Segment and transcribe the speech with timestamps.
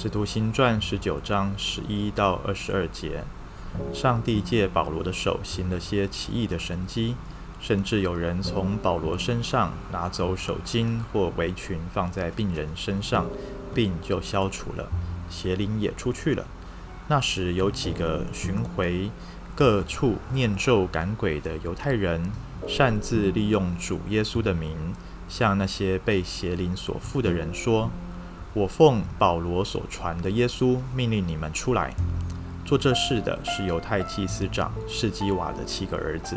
[0.00, 3.24] 使徒行传十九章十一到二十二节，
[3.92, 7.16] 上帝借保罗的手行了些奇异的神迹，
[7.60, 13.26] 甚至有人从保罗身上拿走手巾或围裙，放在病人身上，
[13.74, 14.88] 病就消除了，
[15.28, 16.46] 邪灵也出去了。
[17.08, 19.10] 那时有几个巡回
[19.56, 22.30] 各处念咒赶鬼的犹太人，
[22.68, 24.76] 擅自利用主耶稣的名，
[25.28, 27.90] 向那些被邪灵所附的人说。
[28.54, 31.94] 我奉保罗所传的耶稣命令你们出来。
[32.64, 36.36] 做这事的是犹太祭司长士基瓦的七个儿子。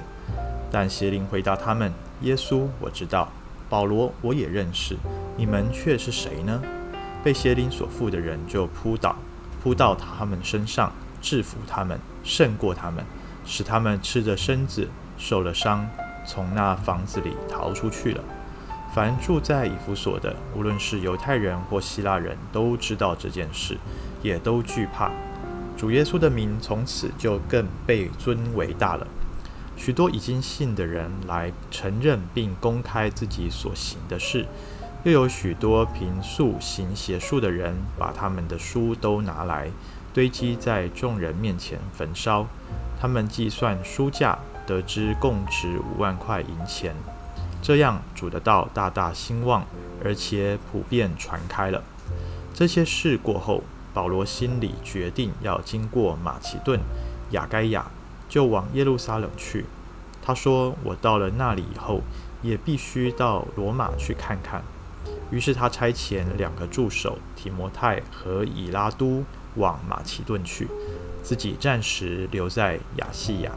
[0.72, 3.30] 但邪灵回答他们：“耶稣我知道，
[3.70, 4.96] 保罗我也认识，
[5.36, 6.62] 你们却是谁呢？”
[7.24, 9.16] 被邪灵所附的人就扑倒，
[9.62, 13.04] 扑到他们身上，制服他们，胜过他们，
[13.46, 14.88] 使他们赤着身子
[15.18, 15.86] 受了伤，
[16.26, 18.24] 从那房子里逃出去了。
[18.94, 23.78] 凡住在以弗所的，无论是犹太人或希腊人，都知道这件事，
[24.22, 25.10] 也都惧怕。
[25.78, 29.08] 主耶稣的名从此就更被尊为大了。
[29.78, 34.46] 许多已经信的人来承认并公开自己所行的事，
[35.04, 39.70] 又有许多平素行邪术的人，把他们的书都拿来
[40.14, 42.46] 堆积在众人面前焚烧。
[43.00, 46.94] 他们计算书价，得知共值五万块银钱。
[47.62, 49.66] 这样，主的道大大兴旺，
[50.04, 51.84] 而且普遍传开了。
[52.54, 56.80] 这些事过后，保罗心里决定要经过马其顿、
[57.32, 57.86] 亚该亚，
[58.28, 59.66] 就往耶路撒冷去。
[60.24, 62.02] 他说：“我到了那里以后，
[62.42, 64.64] 也必须到罗马去看看。”
[65.32, 69.24] 于是他差遣两个助手提摩太和以拉都
[69.56, 70.68] 往马其顿去，
[71.24, 73.52] 自己暂时留在亚细亚。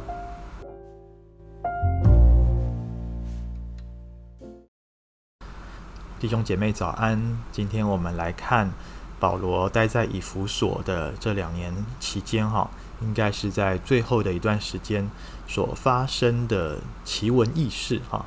[6.25, 8.73] 弟兄姐妹早安，今天我们来看
[9.21, 12.71] 保罗待在以弗所的这两年期间，哈，
[13.03, 15.07] 应该是在最后的一段时间
[15.47, 18.25] 所发生的奇闻异事，哈。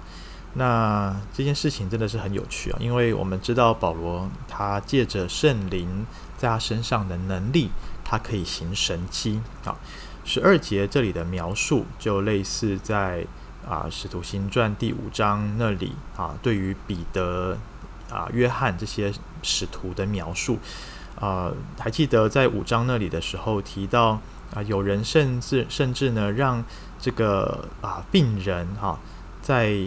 [0.54, 6.06] 那这件事情真的是很有趣啊，因为我们知道保罗他借着圣灵
[6.38, 7.72] 在他身上的能力，
[8.06, 9.76] 他可以行神迹啊。
[10.24, 13.26] 十二节这里的描述就类似在
[13.68, 17.58] 啊使徒行传第五章那里啊，对于彼得。
[18.10, 20.58] 啊，约翰这些使徒的描述，
[21.20, 24.20] 啊，还记得在五章那里的时候提到
[24.54, 26.64] 啊，有人甚至甚至呢，让
[27.00, 29.00] 这个啊病人哈、
[29.42, 29.78] 在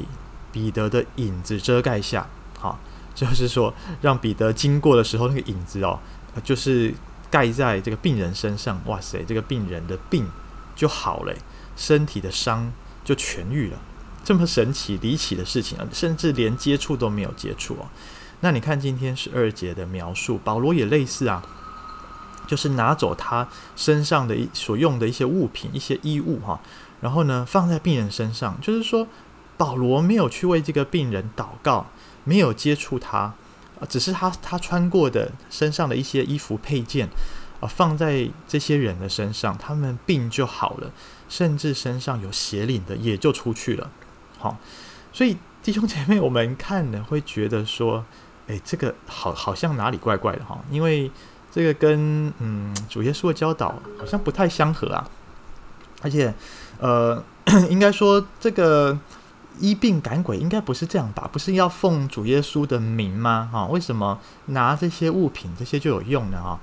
[0.52, 2.26] 彼得的影子遮盖下，
[2.58, 2.78] 哈、啊，
[3.14, 5.98] 就是说让彼得经过的时候，那个影子哦，
[6.44, 6.94] 就是
[7.30, 10.28] 盖在这个病人身上，哇塞，这个病人的病
[10.76, 11.34] 就好了，
[11.76, 12.72] 身体的伤
[13.04, 13.78] 就痊愈了。
[14.30, 17.88] 这么神奇离奇的事情啊，甚至连接触都没有接触哦。
[18.42, 21.42] 那你看今天十二节的描述，保罗也类似啊，
[22.46, 26.60] 就是拿走他身上的一所用的一些物品、一些衣物哈，
[27.00, 29.08] 然后呢放在病人身上，就是说
[29.56, 31.88] 保罗没有去为这个病人祷告，
[32.22, 33.34] 没有接触他，
[33.88, 37.08] 只是他他穿过的身上的一些衣服配件
[37.58, 40.92] 啊，放在这些人的身上，他们病就好了，
[41.28, 43.90] 甚至身上有邪灵的也就出去了。
[44.40, 44.56] 好，
[45.12, 48.04] 所以弟兄姐妹，我们看呢会觉得说，
[48.46, 51.10] 诶，这个好好像哪里怪怪的哈，因为
[51.52, 55.06] 这个跟嗯主耶稣的教导好像不太相合啊，
[56.00, 56.32] 而且
[56.78, 57.22] 呃，
[57.68, 58.98] 应该说这个
[59.58, 61.28] 医病赶鬼应该不是这样吧？
[61.30, 63.50] 不是要奉主耶稣的名吗？
[63.52, 66.42] 哈，为什么拿这些物品这些就有用呢？
[66.42, 66.58] 哈？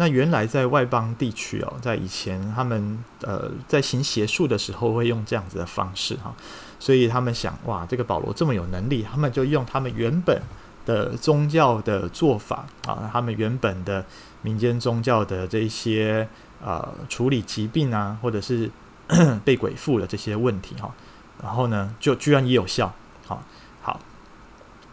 [0.00, 6.32] 那原来在外邦地区哦，在以前他们呃在行邪术的时候会用这样子的方式哈，
[6.78, 10.40] 所以他们想哇，这个保罗这么有能力，他们就用他们原本
[10.86, 14.06] 的宗教的做法啊，他们原本的
[14.42, 16.28] 民间宗教的这些
[16.64, 18.70] 呃处理疾病啊，或者是
[19.44, 20.94] 被鬼附的这些问题哈，
[21.42, 22.94] 然后呢就居然也有效，
[23.26, 23.42] 好，
[23.82, 23.98] 好，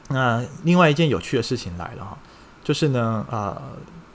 [0.10, 2.18] 那另外一件有趣的事情来了哈，
[2.64, 3.24] 就是呢。
[3.29, 3.62] 呃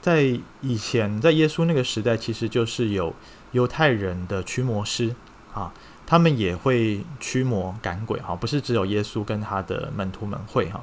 [0.01, 3.13] 在以前，在耶稣那个时代，其实就是有
[3.51, 5.15] 犹太人的驱魔师
[5.53, 5.71] 啊，
[6.07, 10.81] 他们也会驱魔赶鬼哈，不是只有耶稣跟他的门徒们会哈。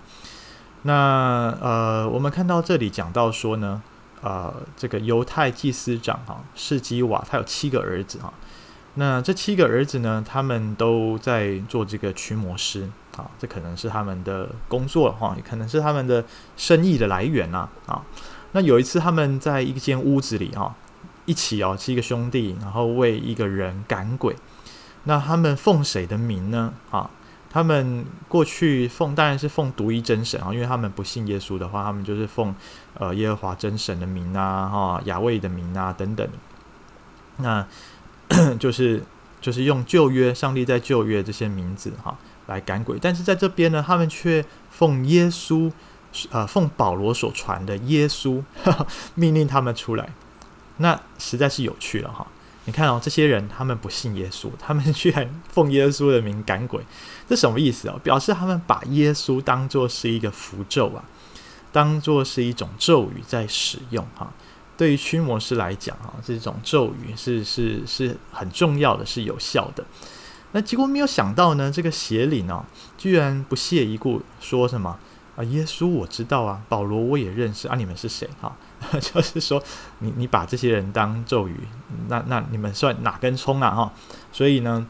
[0.82, 3.82] 那呃，我们看到这里讲到说呢，
[4.22, 8.32] 呃，这个犹太祭司长哈，士基瓦他有七个儿子哈，
[8.94, 16.24] 那这七个儿子呢，他们都在做这个驱魔师啊，这可能是他们的工作哈，也可能是他们的
[16.56, 18.00] 生意的来源呐啊。
[18.52, 20.74] 那有一次，他们在一间屋子里哈，
[21.26, 24.34] 一起哦，七个兄弟，然后为一个人赶鬼。
[25.04, 26.72] 那他们奉谁的名呢？
[26.90, 27.08] 啊，
[27.50, 32.54] 他们过去奉当然是奉独一真神啊，因为他们不信耶稣的话，他们就是奉
[32.94, 36.28] 呃耶和华真神的名啊，哈雅卫的名啊等等。
[37.38, 37.66] 那
[38.58, 39.02] 就是
[39.40, 45.70] 就是用旧约上帝在旧约这些名字哈来赶鬼，但是在这边呢，他们却奉耶稣
[46.30, 50.08] 呃奉保罗所传的耶稣呵呵 命令他们出来，
[50.78, 52.26] 那实在是有趣了哈。
[52.64, 56.84] 你看哦，这些人他们不信耶稣，他们居然奉耶稣的名赶鬼，
[57.26, 57.98] 这什么意思哦？
[58.02, 61.02] 表示他们把耶稣当作是一个符咒啊，
[61.72, 64.30] 当作是一种咒语在使用哈。
[64.76, 69.82] 对于驱魔师来讲啊，这种咒语是是是很重要的，是有效的。
[70.52, 72.64] 那结果没有想到呢，这个邪灵哦，
[72.98, 74.98] 居然不屑一顾，说什么
[75.38, 75.44] 啊？
[75.44, 78.54] 耶稣我知道啊，保罗我也认识啊，你们是谁哈？
[79.00, 79.62] 就是说，
[80.00, 81.56] 你你把这些人当咒语，
[82.08, 83.70] 那那你们算哪根葱啊？
[83.70, 83.92] 哈，
[84.32, 84.86] 所以呢，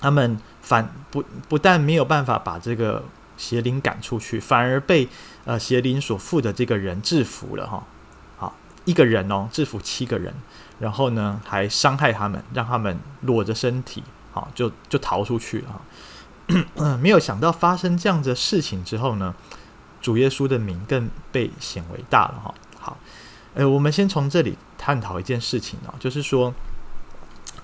[0.00, 3.02] 他们反不不但没有办法把这个
[3.36, 5.08] 邪灵赶出去，反而被
[5.44, 7.84] 呃邪灵所附的这个人制服了哈。
[8.36, 8.54] 好，
[8.84, 10.32] 一个人哦，制服七个人，
[10.78, 14.02] 然后呢还伤害他们，让他们裸着身体，
[14.32, 15.80] 好就就逃出去了哈。
[17.00, 19.34] 没有想到发生这样子的事情之后呢，
[20.00, 22.54] 主耶稣的名更被显为大了哈。
[22.78, 22.96] 好，
[23.54, 26.54] 呃，我们先从这里探讨一件事情啊，就是说，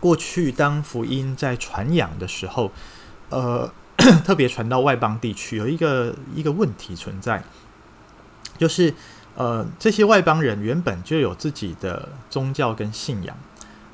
[0.00, 2.70] 过去当福音在传扬的时候，
[3.30, 3.72] 呃，
[4.24, 7.42] 特别传到外邦地区，有一个一个问题存在，
[8.58, 8.94] 就是
[9.34, 13.36] 呃，这些外邦人原本就有自己的宗教跟信仰，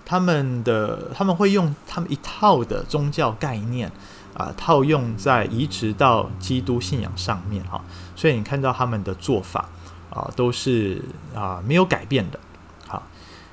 [0.05, 3.93] 他们的他们会用他们一套的宗教概念
[4.35, 7.83] 啊，套用在移植到基督信仰上面哈，
[8.17, 9.69] 所以你看到他们的做法。
[10.11, 11.01] 啊，都是
[11.37, 12.41] 啊没有改变的。
[12.89, 13.01] 好，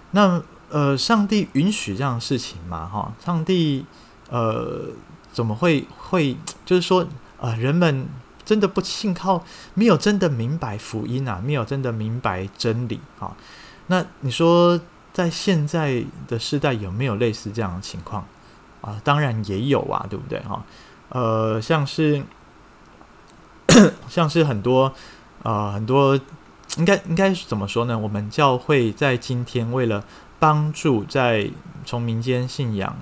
[0.09, 2.89] 那呃，上帝允许这样的事情吗？
[2.91, 3.85] 哈，上帝
[4.31, 4.87] 呃
[5.31, 6.35] 怎么会会
[6.65, 7.05] 就是说
[7.39, 8.07] 呃，人们
[8.43, 9.45] 真的不信靠，
[9.75, 13.37] 没有真的明白福音啊，没有真的明白真理啊？
[13.85, 14.81] 那你说
[15.13, 18.25] 在现在的时代有没有类似这样的情况
[18.87, 19.01] 啊？
[19.03, 20.39] 当然也有啊，对不对？
[20.39, 20.63] 哈，
[21.09, 22.23] 呃，像是
[24.09, 24.85] 像是很多
[25.43, 26.19] 啊、呃、很多。
[26.77, 27.97] 应该应该是怎么说呢？
[27.97, 30.03] 我们教会在今天为了
[30.37, 31.49] 帮助在
[31.85, 32.95] 从民间信仰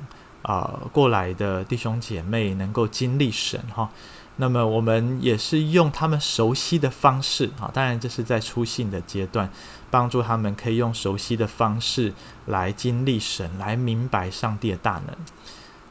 [0.44, 3.90] 啊、过来的弟兄姐妹能够经历神哈，
[4.38, 9.50] 那么我们也是用他们熟悉的方式啊，当然这是在初信的阶段，
[9.92, 12.14] 帮助他们可以用熟悉的方式
[12.46, 15.18] 来经历神，来明白上帝的大能。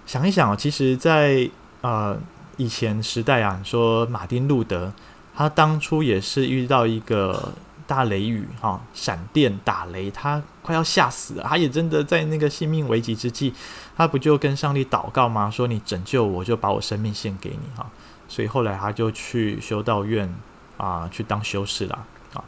[0.07, 1.49] 想一想啊，其实在，
[1.81, 2.19] 呃
[2.57, 4.93] 以前时代啊，说马丁路德，
[5.37, 7.53] 他当初也是遇到一个。
[7.87, 11.45] 大雷雨，哈，闪电打雷，他快要吓死了。
[11.47, 13.53] 他也真的在那个性命危急之际，
[13.95, 15.51] 他不就跟上帝祷告吗？
[15.51, 17.87] 说你拯救我，就把我生命献给你，哈。
[18.27, 20.35] 所以后来他就去修道院
[20.79, 21.99] 啊，去当修士了，
[22.33, 22.43] 啊。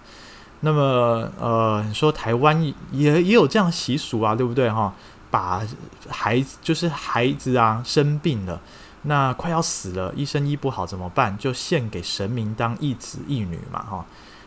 [0.60, 4.94] 那么，呃，你说台湾也也有这样习俗啊，对不对，哈？
[5.30, 5.62] 把
[6.08, 8.60] 孩子就是孩子啊生病了，
[9.02, 11.36] 那快要死了，医生医不好怎么办？
[11.38, 14.06] 就献给神明当义子义女嘛，哈。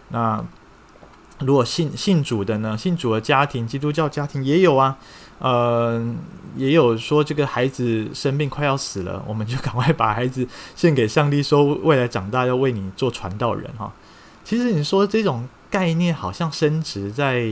[0.10, 0.44] 那
[1.40, 2.78] 如果信信主的呢？
[2.78, 4.98] 信主的家庭，基督教家庭也有啊，
[5.38, 6.04] 呃，
[6.56, 10.46] 也有说这个孩子生病快要死了，我们就赶快把孩子
[10.76, 13.90] 献给上帝，说未来长大要为你做传道人哈。
[14.44, 17.48] 其实你说这种概念好像升值在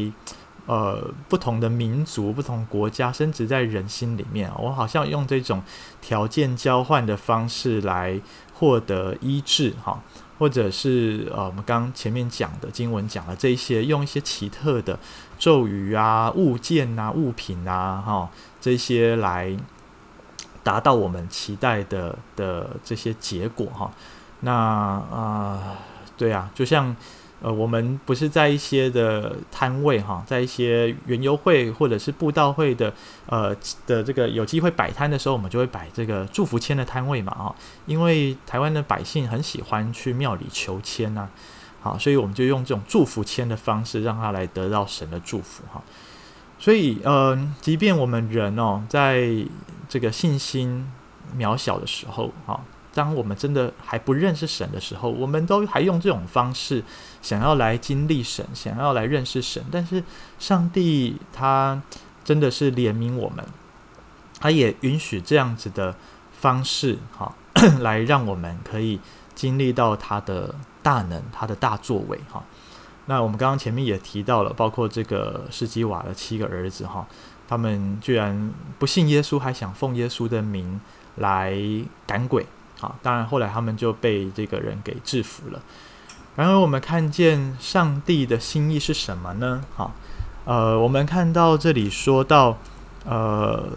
[0.68, 4.52] 呃不同的民族、不同国家，深植在人心里面。
[4.60, 5.64] 我好像用这种
[6.00, 8.22] 条件交换的方式来
[8.54, 10.00] 获得医治哈。
[10.40, 15.00] 或者是呃，我们刚前面讲的经文讲的这些，用一些奇特的
[15.40, 18.30] 咒语啊、物件啊、物品啊，哈、
[18.62, 19.58] 这些来
[20.62, 23.92] 达到我们期待的的这些结果哈、
[24.42, 25.78] 那啊、
[26.16, 26.96] 对啊，就像。
[27.40, 32.92] 呃，我们不是在一些的摊位哈，在一些园游会或者是布道会的
[33.28, 37.54] 呃的这个有机会摆摊的时候，我们就会摆这个祝福签的摊位嘛啊，
[37.86, 41.28] 因为台湾的百姓很喜欢去庙里求签呐，
[41.80, 45.82] 好，所以我们就用这种祝福签的方式，让他来得到神的祝福哈。
[46.58, 49.30] 所以呃，即便我们人哦，在
[49.88, 50.92] 这个信心
[51.38, 52.60] 渺小的时候哈。
[52.98, 56.84] 当我们真的还不认识神的时候，我们都还用这种方式
[57.22, 59.64] 想要来经历神，想要来认识神。
[59.72, 60.04] 但是
[60.40, 61.80] 上帝他
[62.26, 63.46] 真的是怜悯我们，
[64.40, 65.96] 他也允许这样子的
[66.40, 67.36] 方式，哈，
[67.82, 69.00] 来让我们可以
[69.36, 72.44] 经历到他的大能，他的大作为，哈。
[73.06, 77.08] 那我们刚刚前面也提到了，包括这个士基瓦的七个儿子，哈，
[77.48, 80.82] 他们居然不信耶稣，还想奉耶稣的名
[81.18, 81.56] 来
[82.08, 82.48] 赶鬼。
[82.80, 85.60] 好，当然后来他们就被这个人给制服了。
[86.36, 89.64] 然而我们看见上帝的心意是什么呢？
[89.76, 89.92] 好，
[90.46, 92.56] 呃，我们看到这里说到，
[93.04, 93.68] 呃，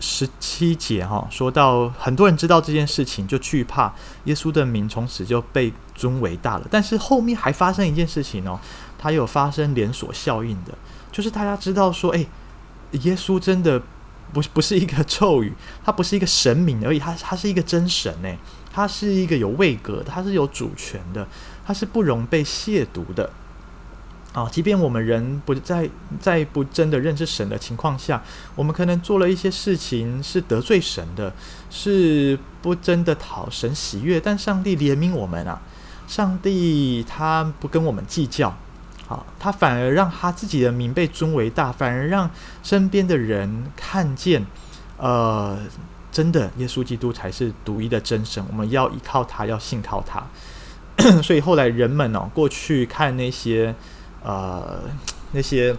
[0.00, 6.66] 十七节哈，说到很多人知道这件事情就惧怕，耶稣的名从此就被尊为大了。
[6.68, 8.58] 但是后面还发生一件事情哦，
[8.98, 10.74] 它有发生连锁效应的，
[11.12, 12.26] 就是大家知道说，诶，
[12.90, 13.80] 耶稣真的。
[14.32, 15.52] 不不是一个咒语，
[15.84, 18.38] 它不是一个神明而已，它它是一个真神诶，
[18.72, 21.26] 它是一个有位格的，它是有主权的，
[21.66, 23.30] 它是不容被亵渎的。
[24.32, 25.88] 啊、即便我们人不在
[26.20, 28.22] 在不真的认识神的情况下，
[28.54, 31.32] 我们可能做了一些事情是得罪神的，
[31.70, 35.62] 是不真的讨神喜悦，但上帝怜悯我们啊，
[36.06, 38.54] 上帝他不跟我们计较。
[39.06, 42.28] 好，他反而让他自己的名被尊为大，反而让
[42.62, 44.44] 身边的人看见，
[44.96, 45.58] 呃，
[46.10, 50.22] 真的耶稣基督才是独一的真神，我们要依靠他，要信靠他。
[51.22, 53.74] 所以后来人们哦，过去看那些
[54.24, 54.80] 呃
[55.32, 55.76] 那些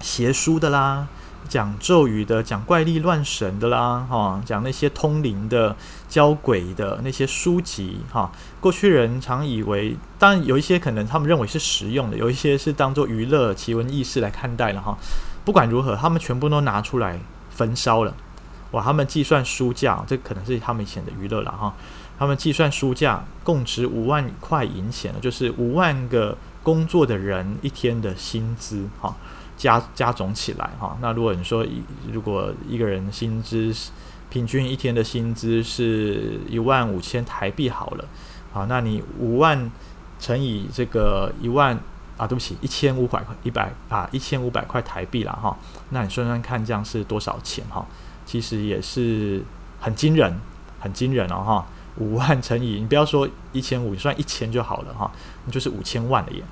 [0.00, 1.06] 邪书的啦。
[1.48, 5.76] 讲咒语的，讲怪力乱神的啦，哈，讲那些通灵的、
[6.08, 8.30] 教鬼的那些书籍，哈，
[8.60, 14.96] 过去人常以为，当然有一些可能他们认为是实用的，有一些是当做娱乐、奇闻异事来看待了，哈。
[15.44, 17.18] 不管如何，他们全部都拿出来
[17.50, 18.14] 焚烧了。
[18.70, 21.74] 哇，他们计算书价，这可能是他们以前的娱乐了，哈。
[22.18, 29.16] 他们计算书价，共值五万块银钱，就是五万个工作的人一天的薪资，哈。
[29.56, 31.82] 加加总起来哈，那如果你说一
[32.12, 33.74] 如果一个人薪资
[34.30, 38.04] 平均一天的薪资是一万五千台币好了，
[38.52, 39.70] 好，那你五万
[40.18, 41.78] 乘以这个一万
[42.16, 45.56] 啊，对不起，一千五百块一百啊，一千五百块台币了哈，
[45.90, 47.84] 那你算算看这样是多少钱哈？
[48.24, 49.42] 其实也是
[49.80, 50.40] 很惊人，
[50.80, 51.66] 很惊人哦哈，
[51.96, 55.10] 五万乘以你不要说一千五，你算一千就好了哈，
[55.44, 56.42] 你就是五千万了耶，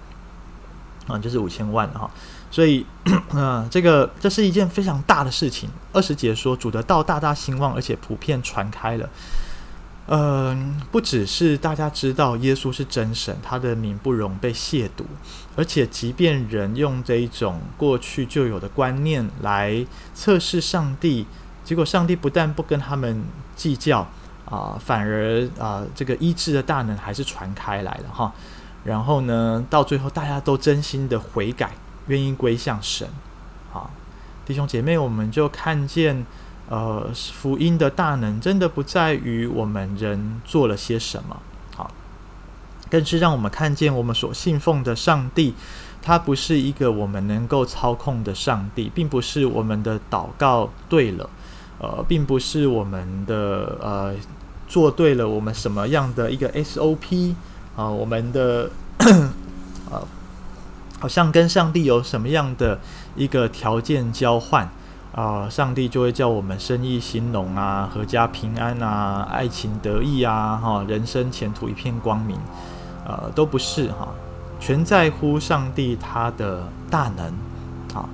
[1.06, 2.10] 啊，就是五千万哈。
[2.50, 2.84] 所以，
[3.30, 5.70] 嗯，这个这是一件非常大的事情。
[5.92, 9.08] 二十节说，主的道大大兴旺，而且普遍传开了。
[10.08, 15.04] 嗯，不只是大家知道耶稣是真神，他的名不容被亵渎，
[15.54, 21.24] 而且即便人用这一种过去就有的观念来测试上帝，
[21.62, 23.22] 结果上帝不但不跟他们
[23.54, 24.04] 计较
[24.46, 28.32] 啊，反而啊，这个医治的大能还是传开来了哈。
[28.84, 31.72] 然后呢，到最后大家都真心的悔改。
[32.06, 33.06] 愿意归向神，
[33.70, 33.88] 好，
[34.44, 36.26] 弟兄姐妹，我们就看见，
[36.68, 41.36] 呃，福音的大能真的不在于我们人做了些什么，
[41.76, 41.88] 好，
[42.90, 45.54] 更是让我们看见我们所信奉的上帝，
[46.02, 51.30] 他不是一个我们能够操控的上帝，并不是我们的祷告对了，
[51.78, 54.16] 呃，并不是我们的呃
[54.66, 57.34] 做对了我们什么样的一个 SOP
[57.76, 60.02] 啊，我们的呃。
[61.00, 62.78] 好像跟上帝有什么样的
[63.16, 64.68] 一个条件交换
[65.14, 72.38] 啊、上帝就会叫我们生意兴隆啊，阖家平安啊，爱情得意啊，哈，人生前途一片光明，
[73.06, 74.08] 呃，都不是哈，
[74.60, 77.26] 全在乎上帝他的大能
[77.94, 78.06] 啊。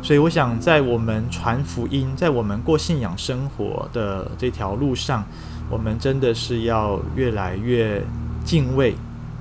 [0.00, 5.24] 所以我想，在我们传福音，在我们过信仰生活的这条路上，
[5.68, 8.02] 我们真的是要越来越
[8.48, 8.96] 敬畏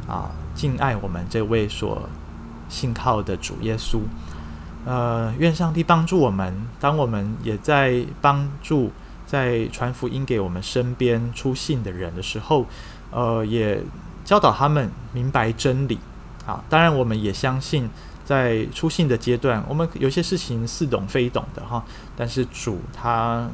[0.06, 2.10] 啊，敬爱我们这位所。
[2.70, 4.02] 信靠的主耶稣，
[4.84, 6.54] 呃，愿上帝帮助我们。
[6.82, 8.92] 当我们也在帮助、
[9.26, 12.66] 在传福音给我们身边出信的人的时候，
[13.10, 13.82] 呃，也
[14.26, 15.98] 教导他们明白真理。
[16.46, 17.90] 啊，当然，我们也相信，
[18.26, 21.82] 在出信的阶段，我们有些事情似懂非懂的哈。
[22.18, 23.48] 但是主他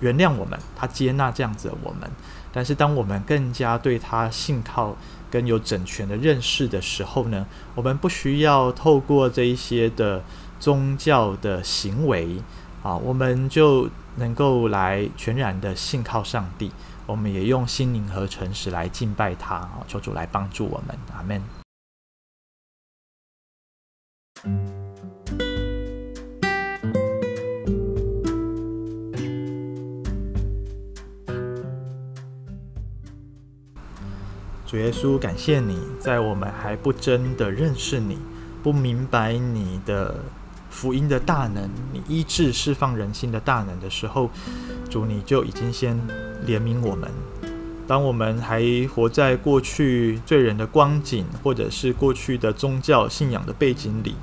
[0.00, 2.10] 原谅我们，他接纳这样子的我们。
[2.52, 4.96] 但是，当我们更加对他信靠，
[5.30, 10.22] 跟有整全的认识的时候呢，我们不需要透过这一些的
[10.58, 12.38] 宗教的行为
[12.82, 16.70] 啊，我们就能够来全然的信靠上帝。
[17.06, 21.57] 我们也用心灵和诚实来敬拜他啊，求主来帮助我们，阿门。
[34.68, 38.18] 主耶稣，感谢你在我们还不真的认识你、
[38.62, 40.16] 不明白你的
[40.68, 44.28] 福音的大能、你医治释放人心的大能的时候，
[44.90, 45.98] 主你就已经先
[46.46, 47.10] 怜悯我们。
[47.86, 48.62] 当我们还
[48.94, 54.16] 活在过去罪人的光景，或者是过去的宗教信仰的背景里，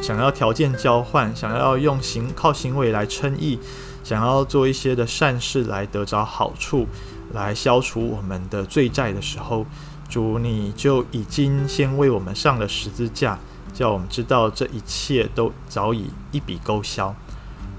[0.00, 3.58] 想要条件交换，想要用行靠行为来称义，
[4.02, 6.86] 想要做一些的善事来得着好处，
[7.32, 9.66] 来消除我们的罪债的时候，
[10.08, 13.38] 主你就已经先为我们上了十字架，
[13.72, 17.14] 叫我们知道这一切都早已一笔勾销。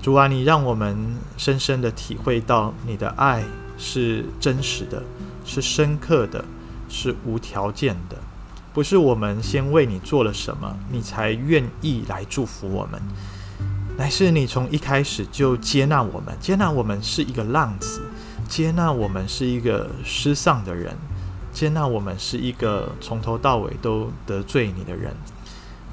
[0.02, 3.44] 主啊，你让我们深深的体会到你的爱
[3.78, 5.04] 是真实的，
[5.46, 6.44] 是深刻的，
[6.90, 8.18] 是无条件的。
[8.74, 13.02] 不是我们先为你做了什么，你才愿意来祝福我们，
[13.98, 18.02] 乃是你从一开始就接纳我们，接纳我们是一个浪子，
[18.48, 20.96] 接纳我们是一个失丧的人，
[21.54, 25.14] 接纳我们是一个从头到尾都得罪你的人。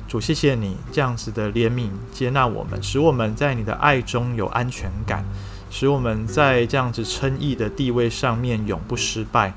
[0.08, 5.22] 主，谢谢你这样子的怜悯接纳我们，使我们在你的爱中有安全感，
[5.70, 9.52] 使我们在这样子称义的地位上面永不失败。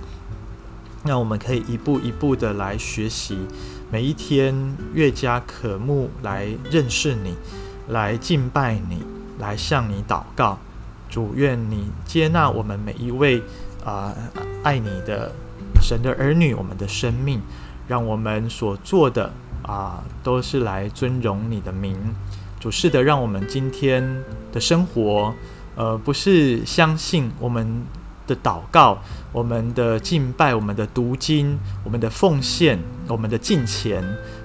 [1.04, 3.38] 那我们可以一步一步的来学习，
[3.90, 7.36] 每一天越加渴慕来认识你，
[7.92, 9.04] 来敬拜你，
[9.38, 10.58] 来向你祷告。
[11.10, 13.44] 主，愿你接纳我们每一位
[13.86, 14.14] 啊、
[14.64, 15.32] 爱你的
[15.82, 17.40] 神的儿女，我们的生命，
[17.88, 19.32] 让我们所做的
[19.64, 21.96] 啊、都是来尊荣你的名。
[22.60, 25.34] 主，是的，让我们今天的生活，
[25.76, 27.86] 呃，不是相信我们。
[28.28, 29.00] 的祷告，
[29.34, 34.02] 我们的敬拜，我们的读经，我们的奉献，我们的敬虔，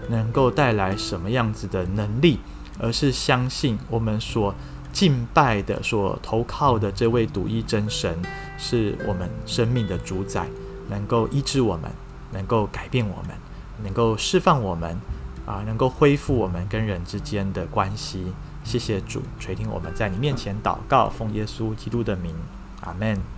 [0.09, 2.41] 能够带来什么样子的能力？
[2.79, 4.55] 而是相信我们所
[4.93, 8.17] 敬拜的、所投靠的这位独一真神，
[8.57, 10.47] 是我们生命的主宰，
[10.89, 11.91] 能够医治我们，
[12.33, 13.37] 能够改变我们，
[13.83, 14.97] 能够释放我们，
[15.45, 18.33] 啊，能够恢复我们跟人之间的关系。
[18.65, 22.35] 谢谢主垂听我们在你面前祷告，奉耶稣基督的名，
[22.81, 23.36] 阿门。